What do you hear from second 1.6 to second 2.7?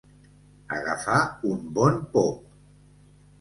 bon pop.